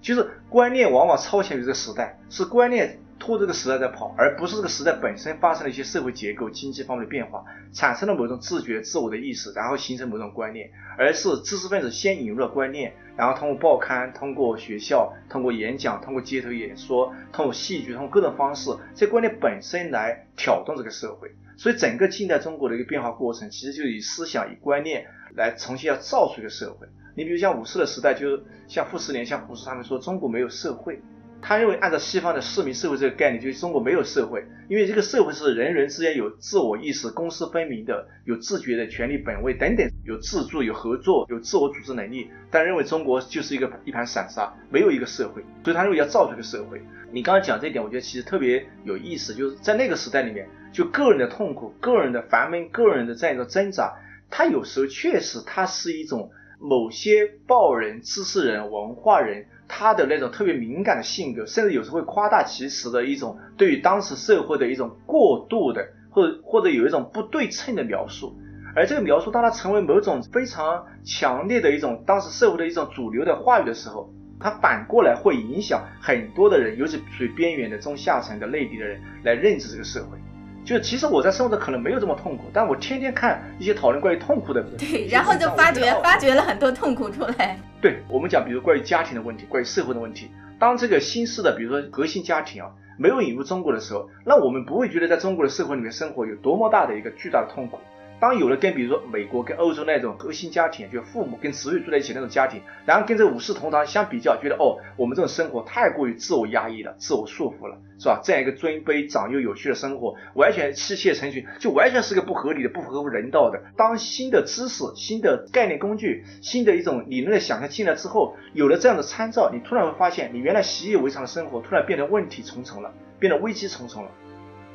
[0.00, 21.30] 就是观念往往超前于这个时代，是观念拖这个时代在跑，而不是这个时代本身发生了一些社会结构、经济方面的变化，产生了某种自觉、自我的意识，然后形成某种观念，而是知识分子先引入了观念，然后通过报刊、通过学校、通过演讲、通过街头演说、通过戏剧、通过各种方式，这观念本身来挑动这个社会。
[21.56, 26.86] 所以整个近代中国的一个变化过程，其实就是以思想、以观念来重新要造出一个社会。
[27.16, 31.00] 你比如像五四的时代，就像傅斯年、像胡适他们说，中国没有社会。
[31.40, 42.28] 他认为按照西方的市民社会这个概念，就是中国没有社会，因为这个社会是人人之间有自我意识、公私分明的，有自觉的权利本位等等，有自助、有合作、有自我组织能力。
[42.50, 46.82] 但认为中国就是一个一盘散沙，没有一个社会，所以他认为要造出一个社会。
[47.10, 53.94] 你刚刚讲这一点，我觉得其实特别有意思，就是在那个时代里面，就个人的痛苦、个人的烦闷、个人的这样一个挣扎，
[54.28, 68.34] 它有时候确实它是一种某些报人、知识人、文化人，他的那种特别敏感的性格，甚至有时候会夸大其词的一种对于当时社会的一种过度的，或者或者有一种不对称的描述。
[68.74, 80.18] 而这个描述，当它成为某种非常强烈的一种当时社会的一种主流的话语的时候，它反过来会影响很多的人，尤其属于边缘的中下层的内地的人来认知这个社会。
[80.64, 87.58] 就其实我在生活中可能没有这么痛苦，但我天天看一些讨论关于痛苦的，对，然后就发觉发掘了很多痛苦出来。
[87.80, 97.78] 对我们讲，比如关于家庭的问题，关于社会的问题，当这个新式的，比如说核心家庭啊，没有引入中国的时候，那我们不会觉得在中国的社会里面生活有多么大的一个巨大的痛苦。
[98.20, 108.20] 当有了跟比如说美国跟欧洲那种核心家庭，就父母跟子女住在一起那种家庭，然后跟这五世同堂相比较，觉得哦，我们这种生活太过于自我压抑了，自我束缚了，是吧？
[108.24, 113.62] 这样一个尊卑长幼有序的生活，完全妻妾成群，就完全是个不合理的、不合乎人道的。
[113.76, 124.10] 当新的知识、新的概念工具、新的一种理论的想象进来之后，有了这样的参照，你突然会发现，你原来习以为常的生活突然变得问题重重了，变得危机重重了。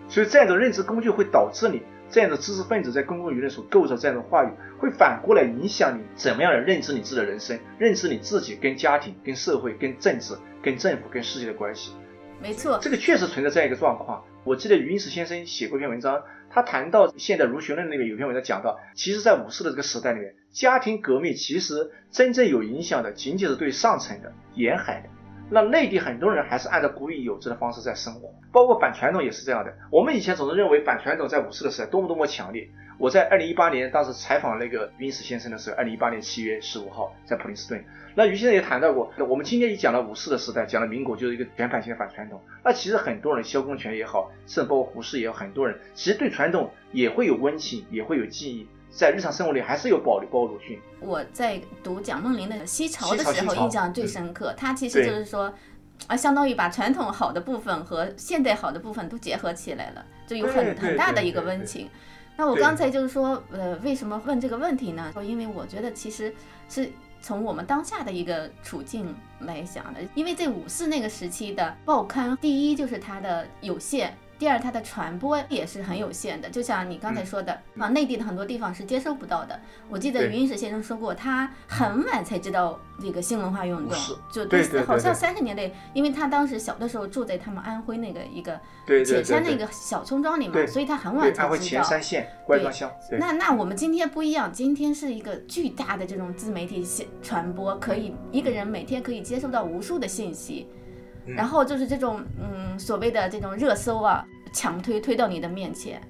[0.07, 1.81] 所以这样的认知工具会导致你。
[2.09, 11.93] 这样的知识分子在公共舆论所构造这样的话语，会反过来影响你怎么样的认知你自己的人生，认知你自己跟家庭、跟社会、跟政治、跟政府、跟世界的关系。
[12.41, 14.23] 没错，这个确实存在这样一个状况。
[14.43, 25.09] 我记得余英时先生写过一篇文章，他谈到现代儒学论里面有篇文章讲到，其实，在五四的这个时代里面，家庭革命其实真正有影响的，仅仅是对上层的沿海的。
[25.49, 29.73] 那内地很多人还是按照古已有之的方式在生活，包括反传统也是这样的。
[29.91, 32.67] 我们以前总是认为反传统在五四的时代多么多么强烈。
[32.99, 37.83] 我在二零一八年当时采访那个余英时先生的时候，二零一八年七月十五号在普林斯顿，
[38.15, 39.11] 那余先生也谈到过。
[39.27, 42.39] 我们今天一讲了五四的时代，讲了民国就是一个全盘性的反传统。
[42.63, 48.67] 那其实很多人，萧公权也好，甚至包括胡适也有很多人，其实对传统也会有温情，也会有记忆。
[48.95, 50.79] 在日常生活里还是有保留包容性。
[50.99, 54.53] 我在读蒋梦麟的《西潮》的时候，印象最深刻。
[54.55, 55.51] 他其实就是说，
[56.05, 61.89] 啊，相当于把传统好的部分和现代好的部分都结合起来了，就有很很大的一个温情。
[62.37, 65.09] 那我刚才就是说，呃，为什么问这个问题呢？
[65.11, 66.33] 说因为我觉得其实
[66.69, 74.15] 是从我们当下的一个处境来想的，因为在五四那个时期的报刊，第一就是它的有限。
[74.43, 79.57] 第二，它的传播也是很有限的，就像你刚才说的，啊，内地的很多地方是接收不到的。
[79.87, 83.97] 我记得余英时先生说过，他很晚才知道这个新文化运动，
[84.29, 91.43] 就对，好像三十年代，因为他当时小的时候住在他们安徽那个一个铁山那个小村庄里嘛，所以他很晚才知道。
[91.45, 92.91] 安徽前山县关庄乡。
[93.17, 96.85] 那那我们今天不一样，今天是一个巨大的这种自媒体
[97.21, 100.67] 传播，可以一个人每天可以接收到无数的信息。
[101.25, 106.01] 然后就是这种，嗯，所谓的这种热搜啊，强推推到你的面前，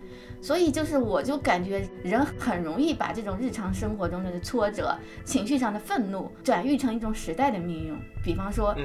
[0.41, 7.97] 所以就是我就感觉人很容易把这种日常生活中的挫折、情绪上的愤怒转喻成一种时代的命运。
[8.23, 8.75] 比方说，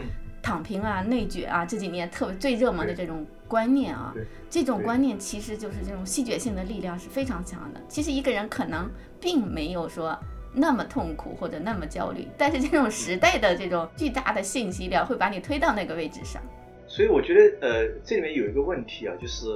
[0.43, 4.15] 躺平啊、内卷啊，这几年特别最热门的这种观念啊，
[4.49, 7.81] 这种观念其实就是这种戏谑性的力量是非常强的。
[7.89, 8.89] 其实一个人可能
[9.21, 10.19] 并没有说。
[10.51, 16.43] 那么痛苦或者那么焦虑，但是这种时代的这种巨大的信息量会把你推到那个位置上。
[16.99, 19.47] 所以我觉得，呃，这里面有一个问题啊，就是，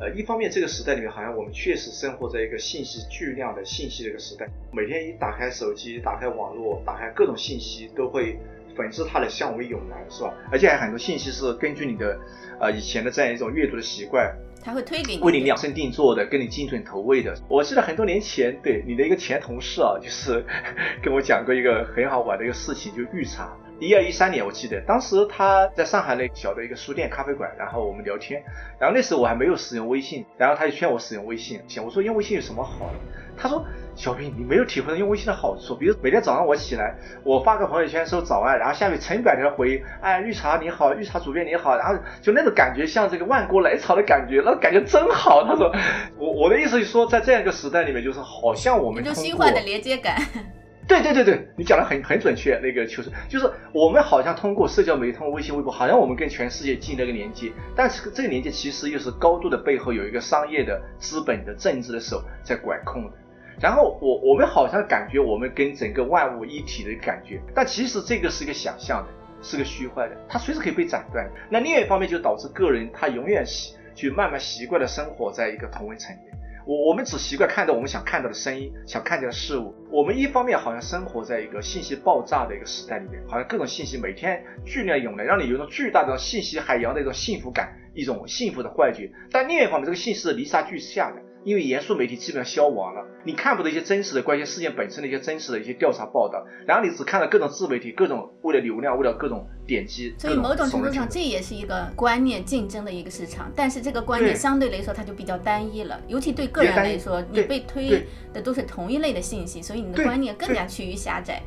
[0.00, 8.36] 呃，一方面这个时代里面好像我们确实生活在一个信息巨量的信息的一个时代，每天一打开手机、打开网络、打开各种信息，都会
[8.76, 10.34] 粉饰它的向为涌来，是吧？
[10.50, 12.18] 而且还很多信息是根据你的，
[12.58, 14.34] 呃，以前的这样一种阅读的习惯。
[14.60, 17.32] 他会推给你，为你量身定做的，跟你精准投喂的。
[17.48, 20.44] 我记得很多年前，对你的一个前同事啊，就是
[21.00, 23.56] 跟我讲过一个很好玩的一个事情，就预查。
[23.80, 28.42] 一二一三年，我记得当时他在上海那小的一个书店咖啡馆，然后我们聊天，
[28.78, 32.90] 然后那时候我还没有使用微信，然后他就劝我使用微信，想我说用微信有什么好？
[33.36, 33.64] 他说。
[33.98, 35.74] 小兵，你没有体会到用微信的好处。
[35.74, 45.42] 比如每天早上我起来，我发个朋友圈说早安，然后下面成百条回，哎，绿茶你好，绿茶主编你好，然后就那种感觉像这个万国来朝的感觉，那感觉真好。
[45.44, 45.68] 他说，
[46.16, 50.16] 我我的意思就是说，在这样一个时代里面，就是好像我们就新换的连接感。
[50.88, 52.58] 对对对对，你讲的很很准确。
[52.62, 63.12] 那个就是就是我们好像通过社交媒体，通过微信、微博，好像我们跟全世界进了个连接，但是这个连接其实又是高度的背后有一个商业的资本的政治的手在管控的。
[63.60, 69.08] 然后我我们好像感觉我们跟整个万物一体的感觉，但其实这个是一个想象的，
[69.42, 71.28] 是个虚幻的，它随时可以被斩断。
[71.50, 76.20] 那另一方面就导致个人他永远习去慢慢习惯的生活在一个同温层里。
[76.68, 79.74] 我我们只习惯看到我们想看到的声音，想看见的事物。
[79.90, 89.10] 我们一方面好像生活在一个信息爆炸的一个时代里面，好像各种信息每天巨量涌来，让你有一种巨大的信息海洋的一种幸福感，一种幸福的幻觉。
[89.30, 91.22] 但另一方面，这个信息是泥沙俱下的。
[91.44, 100.14] 因为严肃媒体基本上消亡了，你看不到一些真实的关于事件本身的一些真实的一些调查报道，然后你只看到各种自媒体，各种为了流量，为了各种点击。
[100.18, 111.42] 所以某种程度上，这这也是一个观念竞争的一个市场，但是这个观念相对来说它就比较单一了，尤其对个人来说，你被推的都是同一类的信息，所以你的观念更加趋于狭窄。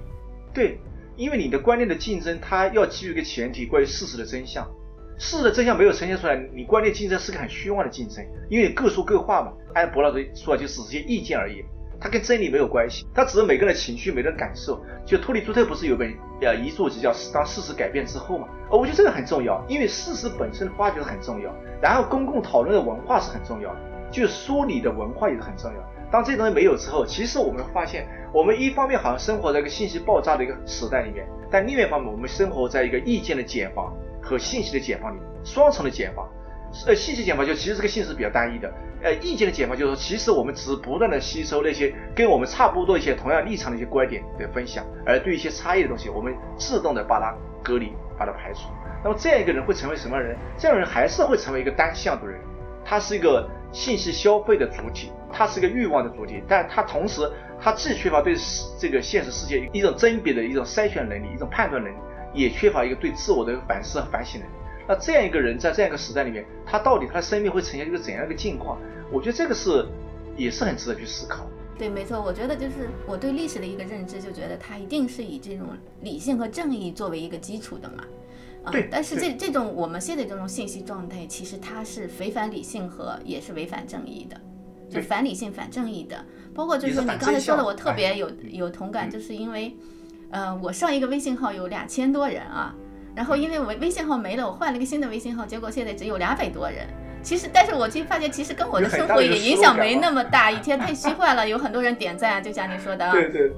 [0.53, 0.77] 对，
[1.15, 4.67] 因为你的观念的竞争，它要基于一个前提，关于事实的真相。
[5.17, 9.53] 事实的真相没有呈现出来，你观念竞争是个很虚妄的竞争，因为你各说各话嘛。
[9.73, 11.63] 按博老师说，就只是些意见而已，
[11.99, 14.83] 它跟真理没有关系，它只是每个人的情绪、每个人感受。
[15.05, 18.47] 就托里朱特不是有本呃遗作集叫《当事实改变之后》嘛？
[18.69, 23.79] 哦，我觉得这个很重要，因为事实本身的发掘是很重要，然后公共讨论的文化是很重要的，
[24.11, 25.77] 就是说理的文化也是很重要。
[26.11, 33.93] 当这些东西没有之后，其实我们发现，我们一方面好像生活在一个信息爆炸的一个时代里面，但另外一方面，我们生活在一个意见的茧房
[34.31, 36.27] 和信息的解放里，双重的解放。
[36.87, 38.73] 呃，信息解放就其实这个信息是比较单一的，
[39.03, 48.69] 呃，意见的解放就是说，其实我们只不断的吸收那些跟我们差不多一些同样立场的一些观点的分享，而对一些差异的东西，我们自动的把它隔离，把它排除。
[49.03, 50.37] 那么这样一个人会成为什么人？
[50.57, 52.39] 这样人还是会成为一个单向的人，
[52.85, 57.29] 他是一个信息消费的主体，他是一个欲望的主体，但他同时
[57.59, 58.33] 他既缺乏对
[58.79, 61.97] 这个现实世界一种甄别的一种筛选能力，一种判断能力，
[62.33, 64.53] 也缺乏一个对自我的反思和反省能力。
[64.87, 68.77] 那这样一个人在这样一个时代里面，他到底他的生命会呈现一个怎样一个境况？
[69.11, 69.85] 我觉得这个是
[70.35, 71.45] 也是很值得去思考。
[71.77, 75.67] 对，没错，我觉得就是我对历史的一个认知，就觉得他一定是以这种
[76.01, 78.03] 理性和正义作为一个基础的嘛。
[78.63, 84.35] 啊对，但是这这种我们现在这种信息状态，其实它是违反理性和也是违反正义的，
[84.87, 86.23] 就对反理性反正义的。
[86.53, 89.75] 包括就是你刚才说的，我特哎别有有同感，嗯就是因为，
[90.31, 92.73] 呃，我上一个微信号有两千多人啊，
[93.15, 96.87] 然后因为我微信号没了，我换了一个新的微信号，结果现在只有两百多人。
[97.23, 103.11] 其实，但是我其实发现，其实跟我的生活也影响没那么大，以前 太虚幻了，有很多人点赞啊，就像你说的啊。
[103.11, 103.51] 对，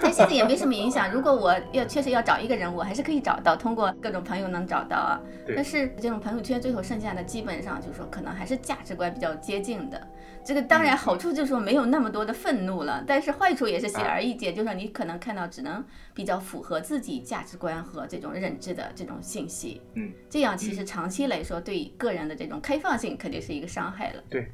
[0.00, 1.10] 但现在也没什么影响。
[1.10, 5.20] 如果我要确实要找一个人，我还是可以找到，通过各种朋友能找到啊。
[5.44, 10.00] 对但是这种朋友圈最后剩下的，基本上就是说，可能还是价值观比较接近的。
[10.48, 15.84] 这个当然好处就是说没有那么多的愤怒了，但是坏处也是显而易见，就是说你可能看到只能
[16.14, 19.82] 比较符合自己价值观和这种认知的这种信息。
[19.94, 24.24] 嗯，这样其实长期来说，对个人的这种开放性肯定是一个伤害了。
[24.30, 24.50] 对，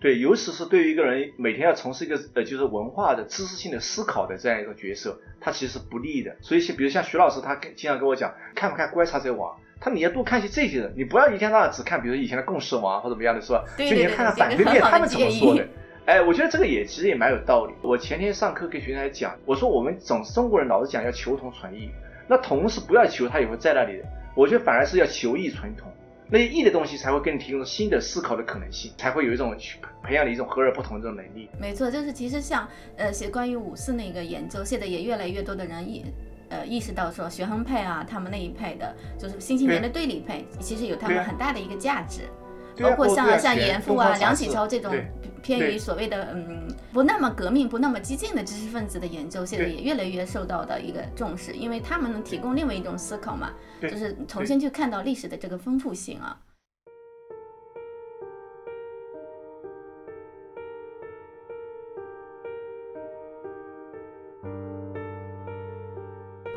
[0.00, 6.36] 对尤其是对于一个人每天要从事一个呃就是文化的知识性的思考的这样一个角色，他其实是不利的。
[6.40, 13.64] 所以像比如像徐老师，他经常跟我讲，看不看《观察者网》，他你要多看一些这些人，你不要一天到晚只看，比如以前的共识王或者怎么样的，是吧？
[13.76, 15.66] 对就你要对对对看看反对面他们怎么说的。
[16.06, 17.72] 哎，我觉得这个也其实也蛮有道理。
[17.82, 21.88] 我前天上课跟学生来讲，我说我们总中国人老是讲要求同存异，
[22.28, 24.04] 那同是不要求，他也会在那里的。
[24.34, 25.90] 我觉得反而是要求异存同。
[26.32, 31.48] 那些异的东西才会给你提供新的思考的可能性，才会有一种去培养你一种和而不同的这种能力。
[31.60, 36.04] 没错，就是其实像呃写关于五四那个研究，现在也越来越多的人意
[36.50, 40.10] 呃意识到说学衡派啊，他们那一派的，就是新青年的对。
[40.10, 42.22] 立派，其实有他们很大的一个价值。
[42.80, 44.92] 包括像、像严复啊、梁启超这种
[45.42, 53.50] 偏于所谓的嗯不那么革命、不那么激进的知识分子的研究，现在也越来越受到的一个重视，因为他们能提供另外一种思考嘛，
[53.82, 56.36] 就是重新去看到历史的这个丰富性啊。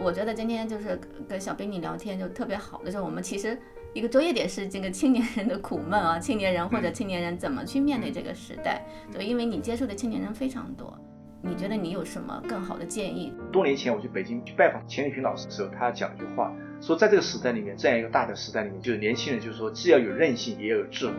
[0.04, 1.00] 我觉得今天就是
[1.30, 3.58] 跟小兵你聊天就特别好的，就是我们其实
[3.94, 8.86] 一个着眼点是这个青年人的苦闷啊，青年人或者嗯青年人怎么去面对这个时代。
[9.14, 10.94] 就因为你接触的青年人非常多，
[11.42, 13.34] 你觉得你有什么更好的建议？
[13.50, 21.14] 多年前我去北京去拜访钱理群老师的时候，他讲一句话，说在这个时代里面，这样一个大的时代里面，就是年轻人就是说既要有韧性，也要有智慧。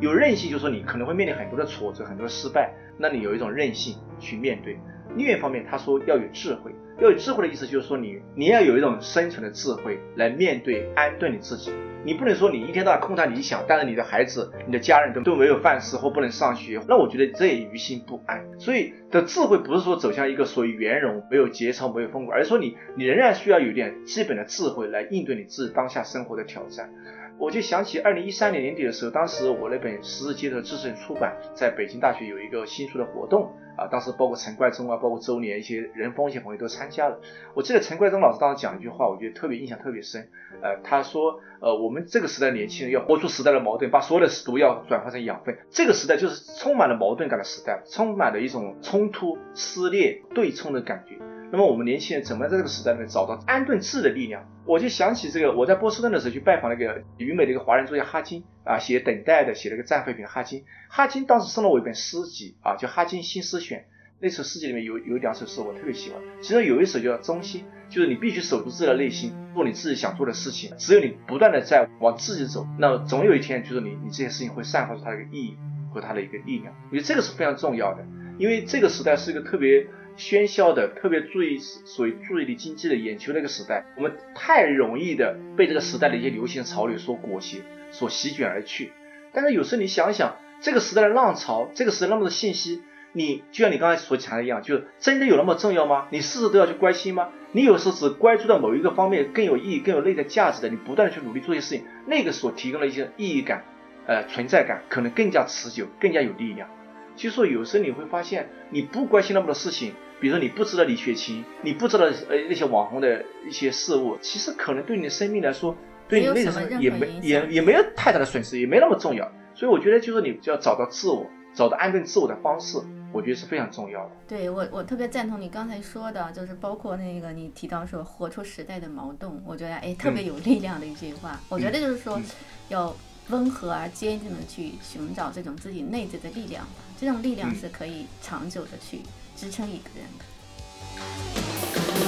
[0.00, 4.76] 有韧性就是说你可能会面临很多的挫折，很多的失败，那你有一种韧性去面对。
[5.16, 11.72] 另一方面，他说要有智慧，要有智慧的意思就是说你你要有一种生存的智慧来面对安顿你自己。
[12.06, 18.44] 你不能说你一天到晚空谈理想，但是你的孩子、你的家人都都没有饭吃或不能上学，那我觉得这也于心不安。
[18.60, 26.90] 所以的智慧不是说走向一个所谓圆融、没有节操、没有风骨，而是说你你仍然需要有点基本的智慧来应对你自己当下生活的挑战。
[27.36, 37.20] 我就想起二零一三年年底的时候，当时我那本《十字街头知识》出版，在北京大学有一个新书的活动啊，当时包括陈冠中啊，包括周年一些人风一些朋友都参加了。
[37.54, 40.28] 我记得陈冠中老师当时讲一句话，我觉得特别印象特别深。
[40.62, 45.58] 呃，他说，呃，我们这个时代年轻人要活出时代的矛盾，把所有的毒药转化成养分。
[45.70, 51.18] 这个时代就是充满了矛盾感的时代，充满了一种冲突、撕裂、对冲的感觉。
[51.54, 54.44] 那么我们年轻人怎么在这个时代里面找到安顿志的力量？
[54.66, 60.26] 我就想起这个，我在波士顿的时候去拜访那个旅美的一个华人作家哈金啊，写《等待》的，写了个战废品。
[60.26, 63.78] 哈金，哈金当时送了我一本诗集啊，叫《哈金新诗选》。
[64.18, 67.62] 那首诗集里面有有两首诗我特别喜欢，其中有一首叫《中心》，
[67.94, 70.72] 就是你必须守住自己的内心，做你自己想做的事情。
[70.76, 75.56] 只有你不断的在往自己走，那总有一天，就是你你这些事情会散发出它的一个意义
[75.92, 76.74] 和它的一个力量。
[76.90, 78.04] 我觉得这个是非常重要的，
[78.38, 79.86] 因为这个时代是一个特别。
[80.16, 88.92] 喧嚣的，特别注意所谓注意力经济的眼球那个时代，我们太容易的被这个时代的一些流行潮流所裹挟，所席卷而去。
[89.32, 96.06] 但是有时候你想想，这个时代的浪潮，这个时代那么多信息，你就像你刚才所讲的一样，就是真的有那么重要吗？
[96.10, 97.30] 你事事都要去关心吗？
[97.50, 103.64] 你有时候只关注到某一个方面更有意义、更有内在价值的，你不断的去努力做一些事情，那个所提供的一些意义感、
[104.06, 106.68] 呃存在感，可能更加持久、更加有力量。
[107.16, 109.92] 就说有时候你会发现，你不关心那么多事情。
[110.20, 115.76] 比如说你不知道李雪琴，你不知道呃那些网红的一些事物，其实可能对你的生命来说，
[116.08, 119.30] 对你为什么也没也也没有太大的损失，也没那么重要。
[119.54, 122.78] 所以我觉得就是你就要找到自我，找到安顿自我的方式，
[123.12, 124.10] 我觉得是非常重要的。
[124.26, 131.38] 对我我特别赞同你刚才说的，就是包括那个你提到说活出时代的矛盾，我觉得哎特别有力量的一句话。
[131.48, 132.20] 我觉得就是说
[132.68, 132.94] 要
[133.28, 139.00] 温和而坚定的去寻找这种自己内在的力量吧，这种力量是可以长久的去。
[139.36, 140.24] 支撑一个人的。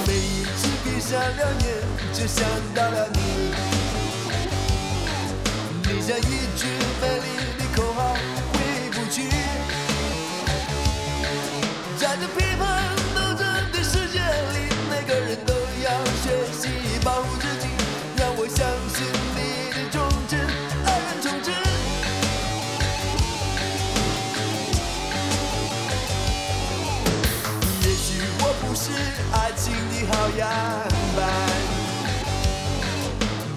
[0.07, 1.67] 每一次闭上了眼，
[2.13, 3.19] 就想到了你。
[5.83, 6.21] 你像一
[6.57, 6.67] 句
[7.01, 8.13] 美丽的口号，
[8.53, 8.55] 回
[8.91, 9.17] 不去。
[30.09, 30.49] 好样
[31.15, 31.19] 板。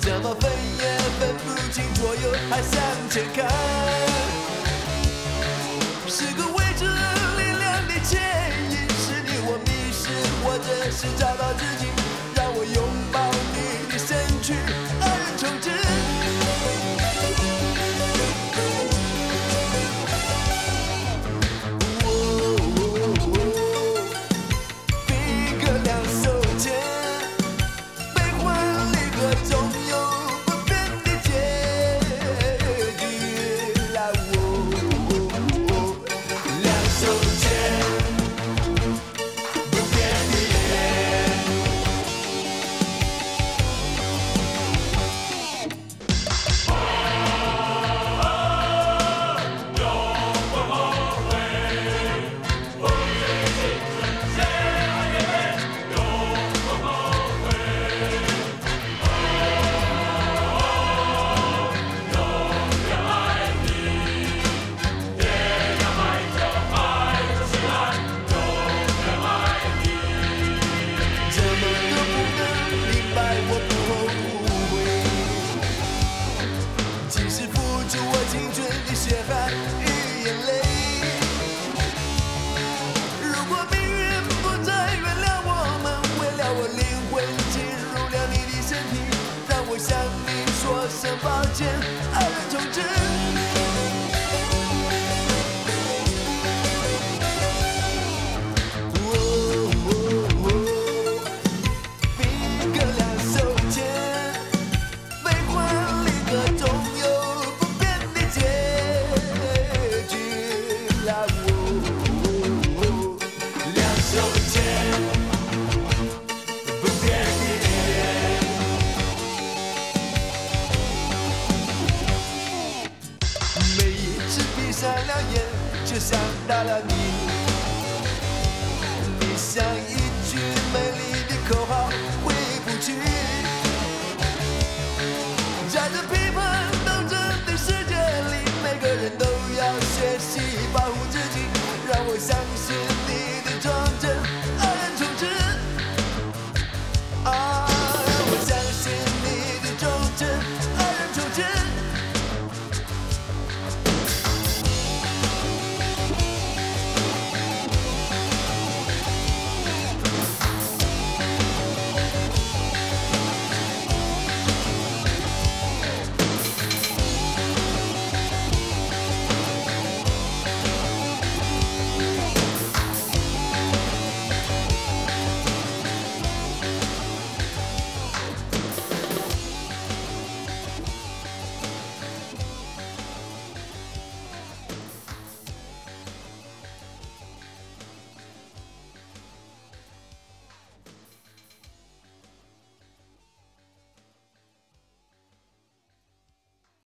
[0.00, 0.82] 怎么分也
[1.18, 2.80] 分不清左右，还向
[3.10, 3.46] 前看。
[6.08, 8.20] 是个未知力量的牵
[8.70, 10.02] 引，是你我迷失，
[10.42, 11.86] 或者是找到自己，
[12.34, 12.76] 让我拥
[13.12, 13.20] 抱
[13.54, 13.56] 你
[13.92, 14.54] 的身躯。
[29.20, 29.59] good